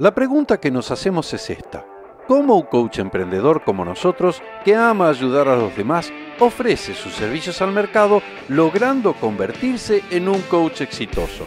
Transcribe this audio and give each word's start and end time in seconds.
La 0.00 0.14
pregunta 0.14 0.58
que 0.58 0.70
nos 0.70 0.90
hacemos 0.90 1.30
es 1.34 1.50
esta. 1.50 1.84
¿Cómo 2.26 2.56
un 2.56 2.62
coach 2.62 3.00
emprendedor 3.00 3.64
como 3.64 3.84
nosotros, 3.84 4.40
que 4.64 4.74
ama 4.74 5.10
ayudar 5.10 5.46
a 5.46 5.56
los 5.56 5.76
demás, 5.76 6.10
ofrece 6.38 6.94
sus 6.94 7.12
servicios 7.12 7.60
al 7.60 7.72
mercado 7.72 8.22
logrando 8.48 9.12
convertirse 9.12 10.02
en 10.10 10.30
un 10.30 10.40
coach 10.40 10.80
exitoso? 10.80 11.44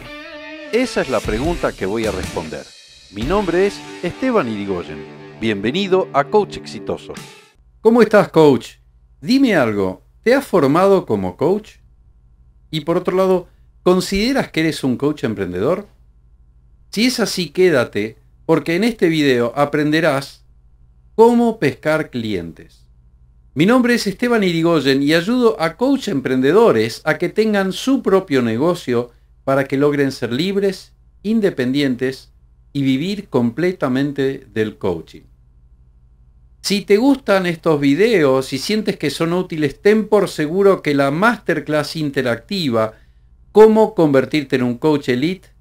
Esa 0.70 1.00
es 1.00 1.10
la 1.10 1.18
pregunta 1.18 1.72
que 1.72 1.84
voy 1.84 2.06
a 2.06 2.12
responder. 2.12 2.64
Mi 3.10 3.22
nombre 3.22 3.66
es 3.66 3.80
Esteban 4.04 4.48
Irigoyen. 4.48 5.04
Bienvenido 5.40 6.06
a 6.12 6.22
Coach 6.22 6.58
Exitoso. 6.58 7.12
¿Cómo 7.80 8.02
estás, 8.02 8.28
coach? 8.28 8.74
Dime 9.20 9.56
algo, 9.56 10.04
¿te 10.22 10.32
has 10.32 10.46
formado 10.46 11.06
como 11.06 11.36
coach? 11.36 11.78
Y 12.70 12.82
por 12.82 12.98
otro 12.98 13.16
lado, 13.16 13.48
¿consideras 13.82 14.52
que 14.52 14.60
eres 14.60 14.84
un 14.84 14.96
coach 14.96 15.24
emprendedor? 15.24 15.88
Si 16.90 17.06
es 17.06 17.18
así, 17.18 17.50
quédate, 17.50 18.22
porque 18.46 18.76
en 18.76 18.84
este 18.84 19.08
video 19.08 19.52
aprenderás 19.56 20.44
cómo 21.14 21.58
pescar 21.58 22.10
clientes. 22.10 22.86
Mi 23.54 23.66
nombre 23.66 23.94
es 23.94 24.06
Esteban 24.06 24.42
Irigoyen 24.42 25.02
y 25.02 25.14
ayudo 25.14 25.60
a 25.60 25.76
coach 25.76 26.08
emprendedores 26.08 27.00
a 27.04 27.18
que 27.18 27.28
tengan 27.28 27.72
su 27.72 28.02
propio 28.02 28.42
negocio 28.42 29.12
para 29.44 29.64
que 29.64 29.76
logren 29.76 30.10
ser 30.10 30.32
libres, 30.32 30.92
independientes 31.22 32.32
y 32.72 32.82
vivir 32.82 33.28
completamente 33.28 34.46
del 34.52 34.76
coaching. 34.76 35.22
Si 36.62 36.80
te 36.80 36.96
gustan 36.96 37.46
estos 37.46 37.78
videos 37.78 38.52
y 38.52 38.58
sientes 38.58 38.96
que 38.96 39.10
son 39.10 39.32
útiles, 39.34 39.80
ten 39.80 40.08
por 40.08 40.28
seguro 40.28 40.82
que 40.82 40.94
la 40.94 41.10
masterclass 41.10 41.94
interactiva 41.96 42.94
Cómo 43.54 43.94
convertirte 43.94 44.56
en 44.56 44.64
un 44.64 44.78
coach 44.78 45.10
elite 45.10 45.53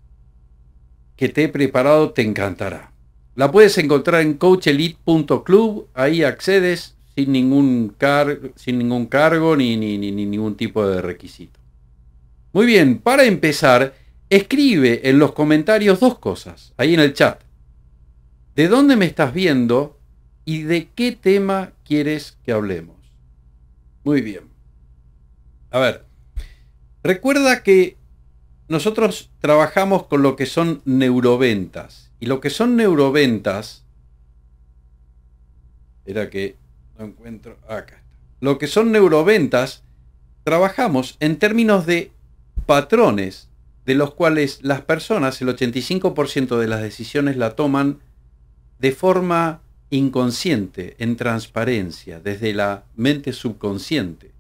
que 1.15 1.29
te 1.29 1.43
he 1.43 1.49
preparado 1.49 2.11
te 2.11 2.21
encantará. 2.21 2.91
La 3.35 3.51
puedes 3.51 3.77
encontrar 3.77 4.21
en 4.21 4.35
coachelite.club, 4.35 5.87
ahí 5.93 6.23
accedes 6.23 6.95
sin 7.15 7.31
ningún, 7.31 7.95
sin 8.55 8.77
ningún 8.77 9.07
cargo 9.07 9.55
ni, 9.55 9.75
ni, 9.77 9.97
ni 9.97 10.11
ningún 10.11 10.55
tipo 10.55 10.87
de 10.87 11.01
requisito. 11.01 11.59
Muy 12.51 12.65
bien, 12.65 12.99
para 12.99 13.23
empezar, 13.23 13.95
escribe 14.29 15.09
en 15.09 15.19
los 15.19 15.31
comentarios 15.31 15.99
dos 15.99 16.19
cosas, 16.19 16.73
ahí 16.77 16.93
en 16.93 16.99
el 16.99 17.13
chat. 17.13 17.41
¿De 18.55 18.67
dónde 18.67 18.95
me 18.95 19.05
estás 19.05 19.33
viendo 19.33 19.99
y 20.45 20.63
de 20.63 20.89
qué 20.93 21.11
tema 21.13 21.73
quieres 21.83 22.37
que 22.43 22.51
hablemos? 22.51 22.97
Muy 24.03 24.21
bien. 24.21 24.43
A 25.71 25.79
ver, 25.79 26.05
recuerda 27.03 27.63
que 27.63 27.97
nosotros 28.67 29.29
trabajamos 29.39 30.07
con 30.07 30.21
lo 30.21 30.35
que 30.35 30.45
son 30.45 30.81
neuroventas. 30.85 32.11
Y 32.19 32.25
lo 32.25 32.39
que 32.39 32.49
son 32.49 32.75
neuroventas, 32.75 33.83
era 36.05 36.29
que 36.29 36.57
no 36.97 37.05
encuentro, 37.05 37.57
acá 37.67 37.95
está. 37.95 38.03
Lo 38.39 38.57
que 38.57 38.67
son 38.67 38.91
neuroventas, 38.91 39.83
trabajamos 40.43 41.17
en 41.19 41.37
términos 41.37 41.85
de 41.85 42.11
patrones 42.65 43.49
de 43.85 43.95
los 43.95 44.13
cuales 44.13 44.59
las 44.61 44.81
personas, 44.81 45.41
el 45.41 45.49
85% 45.49 46.57
de 46.57 46.67
las 46.67 46.81
decisiones 46.81 47.37
la 47.37 47.55
toman 47.55 47.99
de 48.79 48.91
forma 48.91 49.61
inconsciente, 49.89 50.95
en 50.99 51.15
transparencia, 51.15 52.19
desde 52.19 52.53
la 52.53 52.85
mente 52.95 53.33
subconsciente. 53.33 54.31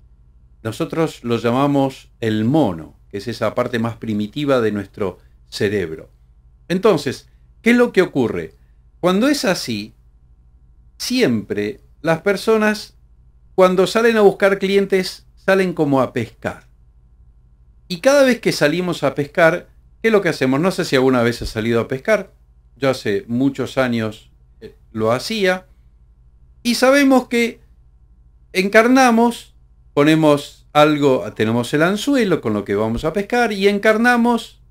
Nosotros 0.63 1.23
lo 1.23 1.37
llamamos 1.37 2.09
el 2.21 2.45
mono, 2.45 2.95
es 3.13 3.29
esa 3.29 3.55
parte 3.55 3.79
más 3.79 3.95
primitiva 3.95 4.59
de 4.59 4.73
nuestro 4.73 5.19
cerebro. 5.47 6.09
Entonces, 6.67 7.29
¿Qué 7.63 7.71
es 7.71 7.77
lo 7.77 7.93
que 7.93 8.01
ocurre? 8.01 8.53
Cuando 8.99 9.29
es 9.29 9.45
así, 9.45 9.93
siempre 10.97 11.79
las 12.01 12.21
personas, 12.21 12.97
cuando 13.55 13.87
salen 13.87 14.17
a 14.17 14.21
buscar 14.21 14.59
clientes, 14.59 15.25
salen 15.35 15.73
como 15.73 16.01
a 16.01 16.11
pescar. 16.11 16.67
Y 17.87 18.01
cada 18.01 18.23
vez 18.23 18.41
que 18.41 18.51
salimos 18.51 19.03
a 19.03 19.15
pescar, 19.15 19.69
¿qué 20.01 20.09
es 20.09 20.11
lo 20.11 20.21
que 20.21 20.27
hacemos? 20.27 20.59
No 20.59 20.71
sé 20.71 20.83
si 20.83 20.97
alguna 20.97 21.23
vez 21.23 21.41
has 21.41 21.49
salido 21.49 21.79
a 21.79 21.87
pescar. 21.87 22.33
Yo 22.75 22.89
hace 22.89 23.23
muchos 23.29 23.77
años 23.77 24.29
eh, 24.59 24.75
lo 24.91 25.13
hacía. 25.13 25.65
Y 26.63 26.75
sabemos 26.75 27.29
que 27.29 27.61
encarnamos, 28.51 29.55
ponemos 29.93 30.62
algo, 30.73 31.31
tenemos 31.33 31.73
el 31.73 31.83
anzuelo 31.83 32.41
con 32.41 32.53
lo 32.53 32.65
que 32.65 32.75
vamos 32.75 33.05
a 33.05 33.13
pescar 33.13 33.53
y 33.53 33.67
encarnamos 33.67 34.63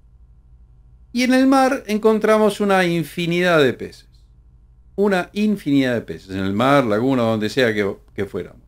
y 1.13 1.25
en 1.25 1.35
el 1.35 1.47
mar 1.47 1.85
encontramos 1.87 2.61
una 2.61 2.85
infinidad 2.85 3.63
de 3.63 3.75
peces. 3.75 4.09
Una 4.97 5.29
infinidad 5.33 5.95
de 5.95 6.01
peces. 6.01 6.31
En 6.31 6.39
el 6.39 6.55
mar, 6.55 6.85
laguna, 6.85 7.23
donde 7.23 7.51
sea 7.51 7.73
que, 7.75 8.25
fuéramos. 8.25 8.63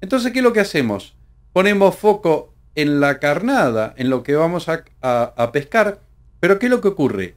Entonces, 0.00 0.32
¿qué 0.32 0.40
es 0.40 0.44
lo 0.44 0.52
que 0.52 0.60
hacemos? 0.60 1.14
Ponemos 1.52 1.94
foco 1.94 2.52
en 2.74 3.00
la 3.00 3.18
carnada, 3.20 3.94
en 3.96 4.10
lo 4.10 4.22
que 4.22 4.34
vamos 4.34 4.68
a, 4.68 4.84
a, 5.00 5.52
pescar. 5.52 6.00
Pero 6.40 6.58
¿qué 6.58 6.66
es 6.66 6.70
lo 6.70 6.80
que 6.80 6.88
ocurre? 6.88 7.36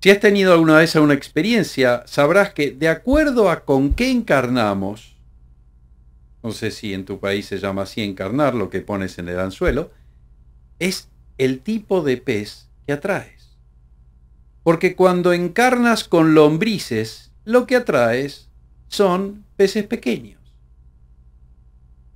Si 0.00 0.10
has 0.10 0.20
tenido 0.20 0.52
alguna 0.52 0.78
vez 0.78 0.94
alguna 0.94 1.14
experiencia, 1.14 2.02
sabrás 2.06 2.52
que 2.52 2.70
de 2.70 2.88
acuerdo 2.88 3.50
a 3.50 3.64
con 3.64 3.94
qué 3.94 4.10
encarnamos, 4.10 5.11
no 6.42 6.52
sé 6.52 6.70
si 6.70 6.94
en 6.94 7.04
tu 7.04 7.20
país 7.20 7.46
se 7.46 7.58
llama 7.58 7.82
así 7.82 8.02
encarnar 8.02 8.54
lo 8.54 8.70
que 8.70 8.80
pones 8.80 9.18
en 9.18 9.28
el 9.28 9.38
anzuelo, 9.38 9.90
es 10.78 11.08
el 11.38 11.60
tipo 11.60 12.02
de 12.02 12.16
pez 12.16 12.68
que 12.86 12.92
atraes. 12.92 13.56
Porque 14.62 14.94
cuando 14.94 15.32
encarnas 15.32 16.04
con 16.04 16.34
lombrices, 16.34 17.32
lo 17.44 17.66
que 17.66 17.76
atraes 17.76 18.48
son 18.88 19.44
peces 19.56 19.84
pequeños. 19.86 20.40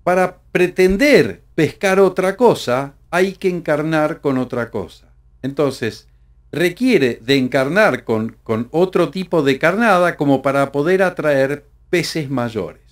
Para 0.04 0.38
pretender 0.52 1.42
pescar 1.54 1.98
otra 1.98 2.36
cosa, 2.36 2.94
hay 3.10 3.32
que 3.32 3.48
encarnar 3.48 4.20
con 4.20 4.38
otra 4.38 4.70
cosa. 4.70 5.08
Entonces, 5.42 6.08
requiere 6.52 7.18
de 7.22 7.36
encarnar 7.36 8.04
con, 8.04 8.36
otro 8.70 9.10
tipo 9.10 9.42
de 9.42 9.58
carnada 9.58 10.16
como 10.16 10.42
para 10.42 10.72
poder 10.72 11.02
atraer 11.02 11.66
peces 11.90 12.30
mayores. 12.30 12.85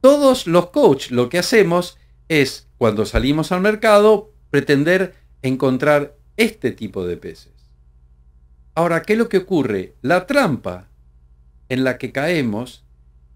Todos 0.00 0.46
los 0.46 0.70
coaches 0.70 1.10
lo 1.10 1.28
que 1.28 1.38
hacemos 1.38 1.98
es, 2.28 2.68
cuando 2.78 3.04
salimos 3.04 3.52
al 3.52 3.60
mercado, 3.60 4.32
pretender 4.50 5.14
encontrar 5.42 6.16
este 6.36 6.72
tipo 6.72 7.06
de 7.06 7.16
peces. 7.16 7.52
Ahora, 8.74 9.02
¿qué 9.02 9.14
es 9.14 9.18
lo 9.18 9.28
que 9.28 9.38
ocurre? 9.38 9.94
La 10.00 10.26
trampa 10.26 10.88
en 11.68 11.84
la 11.84 11.98
que 11.98 12.12
caemos 12.12 12.84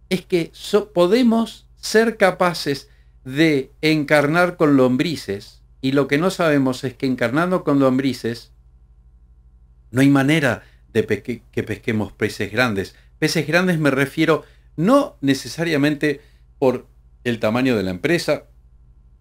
es 0.09 0.25
que 0.25 0.53
podemos 0.93 1.69
ser 1.77 2.17
capaces 2.17 2.89
de 3.25 3.73
encarnar 3.83 4.57
con 4.57 4.77
lombrices 4.77 5.63
y 5.81 5.93
lo 5.93 6.09
que 6.09 6.19
no 6.19 6.31
sabemos 6.31 6.85
es 6.85 6.95
que 6.95 7.07
encarnando 7.07 7.65
con 7.65 7.79
lombrices 7.79 8.53
no 9.91 10.01
hay 10.01 10.09
manera 10.09 10.63
de 10.93 11.07
que 11.07 11.63
pesquemos 11.63 12.13
peces 12.13 12.51
grandes. 12.51 12.95
Peces 13.19 13.47
grandes 13.47 13.79
me 13.79 13.91
refiero 13.91 14.45
no 14.77 15.17
necesariamente 15.21 16.21
por 16.59 16.87
el 17.25 17.41
tamaño 17.41 17.77
de 17.77 17.83
la 17.83 17.91
empresa, 17.91 18.45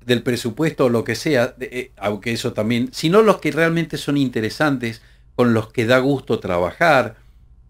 del 0.06 0.24
presupuesto 0.24 0.86
o 0.86 0.90
lo 0.90 1.04
que 1.04 1.16
sea, 1.16 1.56
eh, 1.60 1.92
aunque 1.98 2.34
eso 2.34 2.54
también, 2.54 2.90
sino 2.92 3.22
los 3.22 3.40
que 3.40 3.52
realmente 3.52 3.98
son 3.98 4.18
interesantes, 4.18 5.02
con 5.36 5.54
los 5.54 5.72
que 5.72 5.86
da 5.86 6.00
gusto 6.00 6.40
trabajar, 6.40 7.16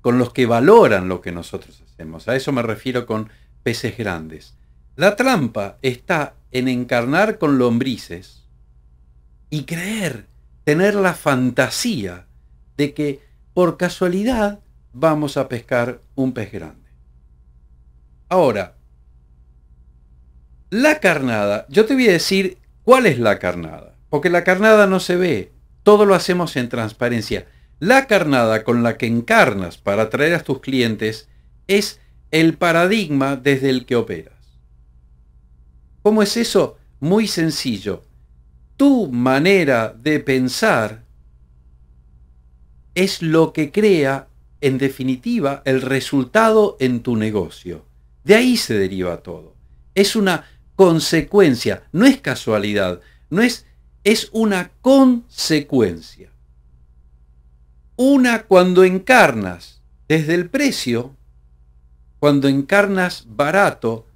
con 0.01 0.17
los 0.17 0.33
que 0.33 0.45
valoran 0.45 1.07
lo 1.07 1.21
que 1.21 1.31
nosotros 1.31 1.81
hacemos. 1.87 2.27
A 2.27 2.35
eso 2.35 2.51
me 2.51 2.61
refiero 2.61 3.05
con 3.05 3.29
peces 3.63 3.97
grandes. 3.97 4.55
La 4.95 5.15
trampa 5.15 5.77
está 5.81 6.35
en 6.51 6.67
encarnar 6.67 7.37
con 7.37 7.57
lombrices 7.57 8.43
y 9.49 9.63
creer, 9.63 10.27
tener 10.63 10.95
la 10.95 11.13
fantasía 11.13 12.27
de 12.77 12.93
que 12.93 13.21
por 13.53 13.77
casualidad 13.77 14.59
vamos 14.91 15.37
a 15.37 15.47
pescar 15.47 16.01
un 16.15 16.33
pez 16.33 16.51
grande. 16.51 16.89
Ahora, 18.29 18.75
la 20.73 20.99
carnada, 20.99 21.67
yo 21.69 21.85
te 21.85 21.93
voy 21.93 22.09
a 22.09 22.13
decir 22.13 22.57
cuál 22.81 23.05
es 23.05 23.19
la 23.19 23.37
carnada, 23.37 23.95
porque 24.09 24.31
la 24.31 24.43
carnada 24.43 24.87
no 24.87 24.99
se 24.99 25.15
ve, 25.15 25.51
todo 25.83 26.07
lo 26.07 26.15
hacemos 26.15 26.55
en 26.55 26.67
transparencia. 26.67 27.45
La 27.79 28.07
carnada 28.07 28.63
con 28.63 28.81
la 28.81 28.97
que 28.97 29.05
encarnas 29.05 29.77
para 29.77 30.03
atraer 30.03 30.33
a 30.33 30.43
tus 30.43 30.61
clientes 30.61 31.29
es 31.67 31.99
el 32.31 32.57
paradigma 32.57 33.35
desde 33.35 33.69
el 33.69 33.85
que 33.85 33.95
operas. 33.95 34.33
¿Cómo 36.01 36.23
es 36.23 36.37
eso? 36.37 36.77
Muy 36.99 37.27
sencillo. 37.27 38.03
Tu 38.75 39.11
manera 39.11 39.93
de 39.95 40.19
pensar 40.21 41.03
es 42.95 43.21
lo 43.21 43.53
que 43.53 43.71
crea, 43.71 44.27
en 44.59 44.79
definitiva, 44.79 45.61
el 45.65 45.83
resultado 45.83 46.77
en 46.79 47.01
tu 47.01 47.15
negocio. 47.15 47.85
De 48.23 48.33
ahí 48.33 48.57
se 48.57 48.73
deriva 48.73 49.17
todo. 49.17 49.53
Es 49.93 50.15
una 50.15 50.45
consecuencia, 50.75 51.83
no 51.91 52.05
es 52.05 52.19
casualidad, 52.19 53.01
no 53.29 53.41
es, 53.41 53.65
es 54.03 54.29
una 54.31 54.71
consecuencia. 54.81 56.29
Una 57.95 58.43
cuando 58.43 58.83
encarnas 58.83 59.81
desde 60.07 60.33
el 60.33 60.49
precio, 60.49 61.15
cuando 62.19 62.47
encarnas 62.47 63.25
barato, 63.27 64.07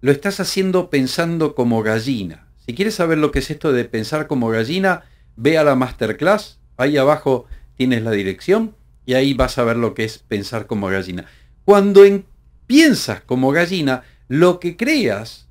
lo 0.00 0.12
estás 0.12 0.40
haciendo 0.40 0.90
pensando 0.90 1.54
como 1.54 1.82
gallina. 1.82 2.46
Si 2.66 2.74
quieres 2.74 2.94
saber 2.94 3.18
lo 3.18 3.30
que 3.30 3.38
es 3.38 3.50
esto 3.50 3.72
de 3.72 3.84
pensar 3.84 4.26
como 4.26 4.48
gallina, 4.48 5.04
ve 5.36 5.56
a 5.58 5.64
la 5.64 5.76
masterclass, 5.76 6.58
ahí 6.76 6.96
abajo 6.96 7.46
tienes 7.76 8.02
la 8.02 8.10
dirección 8.10 8.74
y 9.06 9.14
ahí 9.14 9.34
vas 9.34 9.58
a 9.58 9.64
ver 9.64 9.76
lo 9.76 9.94
que 9.94 10.04
es 10.04 10.18
pensar 10.18 10.66
como 10.66 10.88
gallina. 10.88 11.26
Cuando 11.64 12.02
piensas 12.66 13.22
como 13.22 13.50
gallina, 13.50 14.02
lo 14.28 14.60
que 14.60 14.76
creas 14.76 15.48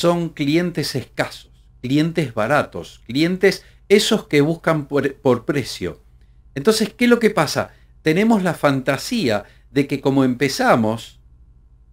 son 0.00 0.30
clientes 0.30 0.94
escasos, 0.94 1.50
clientes 1.82 2.32
baratos, 2.32 3.02
clientes 3.06 3.64
esos 3.90 4.26
que 4.26 4.40
buscan 4.40 4.86
por, 4.86 5.44
precio. 5.44 6.00
Entonces, 6.54 6.94
¿qué 6.96 7.04
es 7.04 7.10
lo 7.10 7.18
que 7.18 7.28
pasa? 7.28 7.74
Tenemos 8.02 8.42
la 8.42 8.54
fantasía 8.54 9.44
de 9.70 9.86
que 9.86 10.00
como 10.00 10.24
empezamos, 10.24 11.20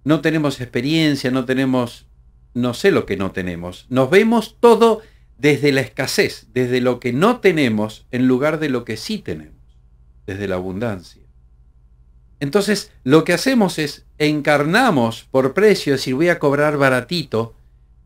no 0.06 0.22
tenemos 0.22 0.62
experiencia, 0.62 1.32
no 1.32 1.44
tenemos, 1.44 2.08
no 2.54 2.74
sé 2.74 2.92
lo 2.92 3.06
que 3.06 3.18
no 3.18 3.32
tenemos. 3.32 3.88
Nos 3.90 4.10
vemos 4.10 4.56
todo 4.62 5.02
desde 5.38 5.74
la 5.74 5.82
escasez, 5.82 6.48
desde 6.54 6.80
lo 6.80 7.02
que 7.02 7.12
no 7.12 7.42
tenemos 7.42 8.08
en 8.12 8.26
lugar 8.26 8.60
de 8.60 8.70
lo 8.70 8.86
que 8.86 8.96
sí 8.96 9.18
tenemos, 9.18 9.62
desde 10.26 10.48
la 10.48 10.56
abundancia. 10.56 11.24
Entonces, 12.40 12.92
lo 13.04 13.26
que 13.26 13.34
hacemos 13.34 13.80
es 13.80 14.06
encarnamos 14.18 15.28
por 15.30 15.54
precio, 15.54 15.94
es 15.94 16.02
decir, 16.02 16.16
voy 16.16 16.30
a 16.30 16.40
cobrar 16.40 16.78
baratito, 16.78 17.57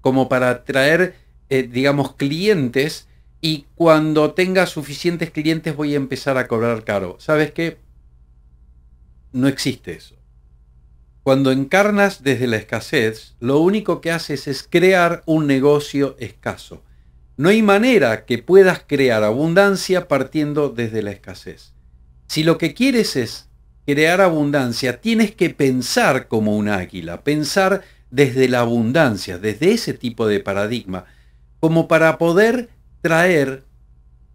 como 0.02 0.28
para 0.30 0.50
atraer, 0.50 1.16
eh, 1.50 1.64
digamos, 1.64 2.16
clientes, 2.16 3.08
y 3.40 3.66
cuando 3.76 4.34
tenga 4.34 4.68
suficientes 4.68 5.32
clientes 5.32 5.76
voy 5.76 5.94
a 5.94 5.98
empezar 5.98 6.38
a 6.38 6.48
cobrar 6.48 6.84
caro. 6.84 7.18
¿Sabes 7.20 7.52
qué? 7.52 7.78
No 9.32 9.48
existe 9.48 9.94
eso. 9.94 10.16
Cuando 11.24 11.52
encarnas 11.52 12.24
desde 12.24 12.48
la 12.48 12.58
escasez, 12.58 13.36
lo 13.40 13.60
único 13.60 14.02
que 14.02 14.12
haces 14.12 14.48
es 14.48 14.68
crear 14.68 15.24
un 15.26 15.48
negocio 15.48 16.16
escaso. 16.20 16.84
No 17.38 17.50
hay 17.50 17.62
manera 17.62 18.26
que 18.26 18.40
puedas 18.40 18.84
crear 18.86 19.24
abundancia 19.24 20.08
partiendo 20.08 20.70
desde 20.70 21.02
la 21.02 21.12
escasez. 21.12 21.74
Si 22.28 22.44
lo 22.44 22.58
que 22.58 22.74
quieres 22.74 23.16
es 23.16 23.50
crear 23.86 24.22
abundancia, 24.22 25.02
tienes 25.02 25.36
que 25.36 25.50
pensar 25.50 26.28
como 26.28 26.56
un 26.56 26.70
águila, 26.70 27.24
pensar 27.24 27.84
desde 28.12 28.48
la 28.48 28.60
abundancia, 28.60 29.40
desde 29.40 29.72
ese 29.72 29.94
tipo 29.94 30.28
de 30.28 30.40
paradigma, 30.40 31.06
como 31.60 31.88
para 31.88 32.18
poder 32.18 32.70
traer 33.02 33.66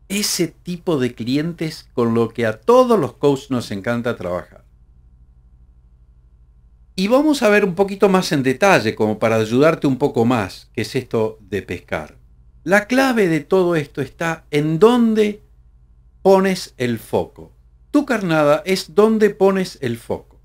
ese 0.09 0.49
tipo 0.49 0.99
de 0.99 1.15
clientes 1.15 1.89
con 1.93 2.15
lo 2.15 2.31
que 2.31 2.47
a 2.47 2.61
todos 2.61 2.99
los 2.99 3.15
coaches 3.15 3.51
nos 3.51 3.71
encanta 3.71 4.17
trabajar. 4.17 4.65
Y 6.95 7.09
vamos 7.09 7.43
a 7.43 7.51
ver 7.51 7.65
un 7.65 7.75
poquito 7.75 8.09
más 8.09 8.33
en 8.33 8.43
detalle, 8.43 8.95
como 8.95 9.19
para 9.19 9.37
ayudarte 9.37 9.87
un 9.87 9.99
poco 9.99 10.25
más, 10.25 10.71
qué 10.73 10.83
es 10.83 10.97
esto 10.97 11.39
de 11.43 11.61
pescar. 11.61 12.17
La 12.65 12.87
clave 12.87 13.29
de 13.29 13.41
todo 13.41 13.77
esto 13.77 14.01
está 14.01 14.47
en 14.51 14.79
dónde 14.79 15.43
pones 16.23 16.75
el 16.79 16.99
foco. 16.99 17.53
Tu 17.91 18.07
carnada 18.07 18.63
es 18.65 18.95
dónde 18.95 19.31
pones 19.31 19.79
el 19.83 19.99
foco. 19.99 20.36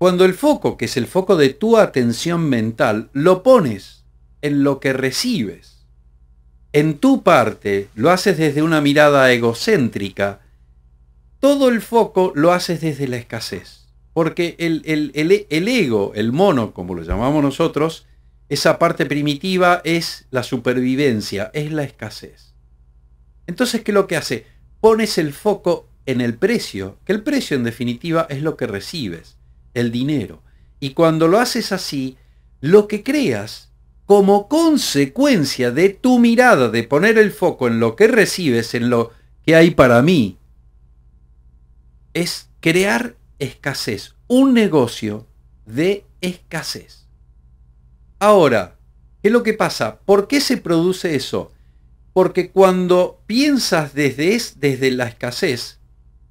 Cuando 0.00 0.24
el 0.24 0.32
foco, 0.32 0.78
que 0.78 0.86
es 0.86 0.96
el 0.96 1.06
foco 1.06 1.36
de 1.36 1.50
tu 1.50 1.76
atención 1.76 2.48
mental, 2.48 3.10
lo 3.12 3.42
pones 3.42 4.06
en 4.40 4.64
lo 4.64 4.80
que 4.80 4.94
recibes, 4.94 5.84
en 6.72 6.96
tu 6.96 7.22
parte, 7.22 7.88
lo 7.94 8.10
haces 8.10 8.38
desde 8.38 8.62
una 8.62 8.80
mirada 8.80 9.30
egocéntrica, 9.30 10.40
todo 11.38 11.68
el 11.68 11.82
foco 11.82 12.32
lo 12.34 12.54
haces 12.54 12.80
desde 12.80 13.08
la 13.08 13.18
escasez. 13.18 13.88
Porque 14.14 14.56
el, 14.58 15.68
ego, 15.68 16.12
el 16.14 16.32
mono, 16.32 16.72
como 16.72 16.94
lo 16.94 17.02
llamamos 17.02 17.42
nosotros, 17.42 18.06
esa 18.48 18.78
parte 18.78 19.04
primitiva 19.04 19.82
es 19.84 20.28
la 20.30 20.44
supervivencia, 20.44 21.50
es 21.52 21.72
la 21.72 21.82
escasez. 21.82 22.54
Entonces, 23.46 23.82
¿qué 23.82 23.90
es 23.90 23.94
lo 23.94 24.06
que 24.06 24.16
hace? 24.16 24.46
Pones 24.80 25.18
el 25.18 25.34
foco 25.34 25.90
en 26.06 26.22
el 26.22 26.38
precio, 26.38 26.96
que 27.04 27.12
el 27.12 27.22
precio 27.22 27.54
en 27.54 27.64
definitiva 27.64 28.26
es 28.30 28.40
lo 28.40 28.56
que 28.56 28.66
recibes, 28.66 29.36
el 29.74 29.90
dinero. 29.92 30.42
Y 30.80 30.90
cuando 30.90 31.28
lo 31.28 31.38
haces 31.38 31.72
así, 31.72 32.16
lo 32.60 32.88
que 32.88 33.02
creas 33.02 33.70
como 34.06 34.48
consecuencia 34.48 35.70
de 35.70 35.90
tu 35.90 36.18
mirada, 36.18 36.68
de 36.68 36.82
poner 36.82 37.16
el 37.16 37.30
foco 37.30 37.68
en 37.68 37.78
lo 37.78 37.94
que 37.94 38.08
recibes, 38.08 38.74
en 38.74 38.90
lo 38.90 39.12
que 39.44 39.54
hay 39.54 39.70
para 39.70 40.02
mí, 40.02 40.36
es 42.12 42.48
crear 42.60 43.14
escasez, 43.38 44.16
un 44.26 44.52
negocio 44.52 45.26
de 45.64 46.04
escasez. 46.20 47.06
Ahora, 48.18 48.76
¿qué 49.22 49.28
es 49.28 49.32
lo 49.32 49.42
que 49.42 49.54
pasa? 49.54 50.00
¿Por 50.00 50.26
qué 50.26 50.40
se 50.40 50.56
produce 50.56 51.14
eso? 51.14 51.52
Porque 52.12 52.50
cuando 52.50 53.22
piensas 53.26 53.94
desde, 53.94 54.34
es, 54.34 54.58
desde 54.58 54.90
la 54.90 55.06
escasez, 55.06 55.78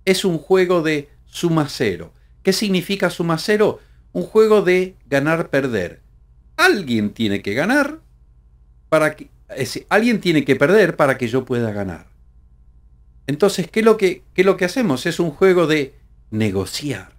es 0.05 0.25
un 0.25 0.37
juego 0.37 0.81
de 0.81 1.09
suma 1.25 1.67
cero. 1.69 2.11
¿Qué 2.49 2.53
significa 2.53 3.11
suma 3.11 3.37
cero? 3.37 3.79
Un 4.11 4.23
juego 4.23 4.63
de 4.63 4.95
ganar-perder 5.05 6.01
alguien 6.57 7.11
tiene 7.11 7.43
que 7.43 7.53
ganar 7.53 7.99
para 8.89 9.15
que, 9.15 9.29
alguien 9.87 10.19
tiene 10.19 10.43
que 10.43 10.55
perder 10.55 10.95
para 10.95 11.19
que 11.19 11.27
yo 11.27 11.45
pueda 11.45 11.71
ganar. 11.71 12.07
Entonces, 13.27 13.69
¿qué 13.69 13.81
es, 13.81 13.85
lo 13.85 13.97
que, 13.97 14.23
¿qué 14.33 14.41
es 14.41 14.45
lo 14.47 14.57
que 14.57 14.65
hacemos? 14.65 15.05
Es 15.05 15.19
un 15.19 15.29
juego 15.29 15.67
de 15.67 15.93
negociar, 16.31 17.11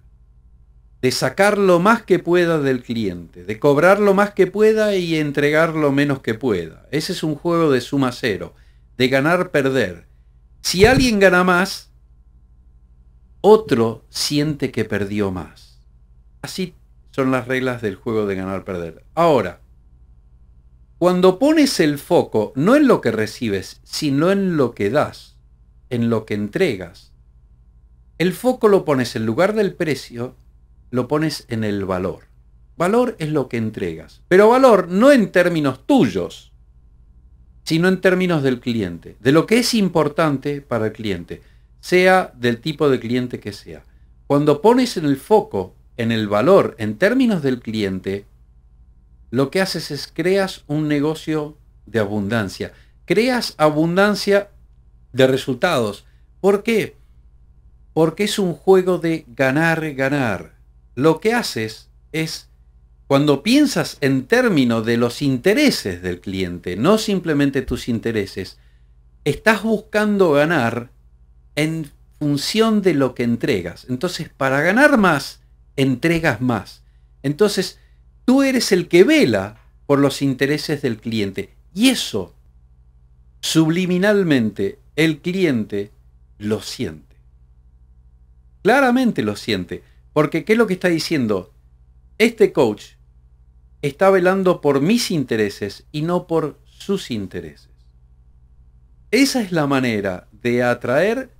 de 1.01 1.11
sacar 1.13 1.57
lo 1.57 1.79
más 1.79 2.03
que 2.03 2.19
pueda 2.19 2.59
del 2.59 2.83
cliente, 2.83 3.45
de 3.45 3.57
cobrar 3.57 4.01
lo 4.01 4.13
más 4.13 4.31
que 4.31 4.47
pueda 4.47 4.97
y 4.97 5.15
entregar 5.15 5.75
lo 5.75 5.93
menos 5.93 6.19
que 6.19 6.33
pueda. 6.33 6.89
Ese 6.91 7.13
es 7.13 7.23
un 7.23 7.35
juego 7.35 7.71
de 7.71 7.79
suma 7.79 8.11
cero, 8.11 8.53
de 8.97 9.07
ganar-perder. 9.07 10.07
Si 10.59 10.85
alguien 10.85 11.19
gana 11.19 11.45
más, 11.45 11.90
otro 13.41 14.05
siente 14.09 14.71
que 14.71 14.85
perdió 14.85 15.31
más. 15.31 15.79
Así 16.41 16.75
son 17.11 17.31
las 17.31 17.47
reglas 17.47 17.81
del 17.81 17.95
juego 17.95 18.25
de 18.25 18.35
ganar-perder. 18.35 19.03
Ahora, 19.15 19.59
cuando 20.97 21.39
pones 21.39 21.79
el 21.79 21.97
foco 21.97 22.53
no 22.55 22.75
en 22.75 22.87
lo 22.87 23.01
que 23.01 23.11
recibes, 23.11 23.81
sino 23.83 24.31
en 24.31 24.55
lo 24.55 24.73
que 24.73 24.89
das, 24.89 25.35
en 25.89 26.09
lo 26.09 26.25
que 26.25 26.35
entregas, 26.35 27.11
el 28.17 28.33
foco 28.33 28.67
lo 28.67 28.85
pones 28.85 29.15
en 29.15 29.25
lugar 29.25 29.53
del 29.53 29.73
precio, 29.73 30.35
lo 30.91 31.07
pones 31.07 31.45
en 31.49 31.63
el 31.63 31.85
valor. 31.85 32.25
Valor 32.77 33.15
es 33.19 33.29
lo 33.29 33.49
que 33.49 33.57
entregas, 33.57 34.21
pero 34.27 34.49
valor 34.49 34.87
no 34.89 35.11
en 35.11 35.31
términos 35.31 35.85
tuyos, 35.85 36.51
sino 37.63 37.87
en 37.87 38.01
términos 38.01 38.43
del 38.43 38.59
cliente, 38.59 39.17
de 39.19 39.31
lo 39.31 39.45
que 39.45 39.59
es 39.59 39.73
importante 39.73 40.61
para 40.61 40.87
el 40.87 40.93
cliente, 40.93 41.41
sea 41.81 42.31
del 42.37 42.61
tipo 42.61 42.89
de 42.89 42.99
cliente 42.99 43.39
que 43.39 43.51
sea. 43.51 43.83
Cuando 44.27 44.61
pones 44.61 44.95
en 44.95 45.05
el 45.05 45.17
foco 45.17 45.75
en 45.97 46.11
el 46.11 46.27
valor 46.27 46.75
en 46.79 46.97
términos 46.97 47.41
del 47.43 47.59
cliente, 47.59 48.25
lo 49.29 49.51
que 49.51 49.61
haces 49.61 49.91
es 49.91 50.11
creas 50.11 50.63
un 50.67 50.87
negocio 50.87 51.57
de 51.85 51.99
abundancia. 51.99 52.73
Creas 53.05 53.55
abundancia 53.57 54.49
de 55.13 55.27
resultados. 55.27 56.05
¿Por 56.39 56.63
qué? 56.63 56.95
Porque 57.93 58.23
es 58.23 58.39
un 58.39 58.53
juego 58.53 58.97
de 58.97 59.25
ganar, 59.35 59.93
ganar. 59.93 60.53
Lo 60.95 61.19
que 61.19 61.33
haces 61.33 61.89
es, 62.11 62.49
cuando 63.07 63.43
piensas 63.43 63.97
en 64.01 64.25
términos 64.25 64.85
de 64.85 64.97
los 64.97 65.21
intereses 65.21 66.01
del 66.01 66.21
cliente, 66.21 66.77
no 66.77 66.97
simplemente 66.97 67.61
tus 67.61 67.89
intereses, 67.89 68.57
estás 69.25 69.63
buscando 69.63 70.31
ganar 70.31 70.90
en 71.55 71.91
función 72.19 72.81
de 72.81 72.93
lo 72.93 73.15
que 73.15 73.23
entregas. 73.23 73.85
Entonces, 73.89 74.29
para 74.29 74.61
ganar 74.61 74.97
más, 74.97 75.41
entregas 75.75 76.41
más. 76.41 76.83
Entonces, 77.23 77.79
tú 78.25 78.43
eres 78.43 78.71
el 78.71 78.87
que 78.87 79.03
vela 79.03 79.61
por 79.85 79.99
los 79.99 80.21
intereses 80.21 80.81
del 80.81 80.97
cliente. 80.97 81.53
Y 81.73 81.89
eso, 81.89 82.35
subliminalmente, 83.41 84.79
el 84.95 85.19
cliente 85.19 85.91
lo 86.37 86.61
siente. 86.61 87.15
Claramente 88.61 89.23
lo 89.23 89.35
siente. 89.35 89.83
Porque, 90.13 90.45
¿qué 90.45 90.53
es 90.53 90.57
lo 90.57 90.67
que 90.67 90.73
está 90.73 90.89
diciendo? 90.89 91.53
Este 92.17 92.53
coach 92.53 92.83
está 93.81 94.09
velando 94.09 94.61
por 94.61 94.81
mis 94.81 95.09
intereses 95.11 95.85
y 95.91 96.03
no 96.03 96.27
por 96.27 96.59
sus 96.65 97.09
intereses. 97.09 97.69
Esa 99.09 99.41
es 99.41 99.51
la 99.51 99.67
manera 99.67 100.27
de 100.31 100.63
atraer 100.63 101.31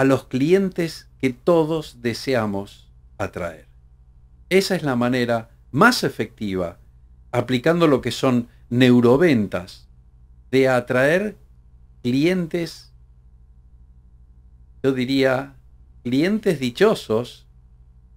a 0.00 0.04
los 0.04 0.24
clientes 0.24 1.10
que 1.20 1.28
todos 1.28 2.00
deseamos 2.00 2.88
atraer. 3.18 3.66
Esa 4.48 4.74
es 4.74 4.82
la 4.82 4.96
manera 4.96 5.50
más 5.72 6.04
efectiva, 6.04 6.78
aplicando 7.32 7.86
lo 7.86 8.00
que 8.00 8.10
son 8.10 8.48
neuroventas, 8.70 9.90
de 10.50 10.70
atraer 10.70 11.36
clientes 12.02 12.94
yo 14.82 14.92
diría, 14.92 15.56
clientes 16.02 16.58
dichosos 16.58 17.46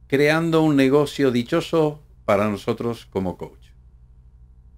creando 0.08 0.62
un 0.62 0.78
negocio 0.78 1.32
dichoso 1.32 2.02
para 2.24 2.48
nosotros 2.48 3.08
como 3.10 3.38
coach. 3.38 3.72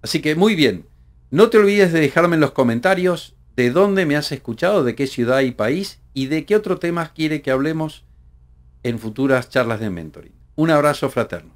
Así 0.02 0.20
que 0.20 0.34
muy 0.34 0.56
bien, 0.56 0.86
no 1.30 1.50
te 1.50 1.58
olvides 1.58 1.92
de 1.92 2.00
dejarme 2.00 2.34
en 2.34 2.40
los 2.40 2.50
comentarios 2.50 3.35
de 3.56 3.70
dónde 3.70 4.04
me 4.04 4.16
has 4.16 4.30
escuchado, 4.32 4.84
de 4.84 4.94
qué 4.94 5.06
ciudad 5.06 5.40
y 5.40 5.50
país 5.50 5.98
y 6.12 6.26
de 6.26 6.44
qué 6.44 6.54
otro 6.54 6.78
tema 6.78 7.12
quiere 7.14 7.40
que 7.40 7.50
hablemos 7.50 8.04
en 8.82 8.98
futuras 8.98 9.48
charlas 9.48 9.80
de 9.80 9.90
mentoring. 9.90 10.34
Un 10.54 10.70
abrazo 10.70 11.10
fraterno. 11.10 11.55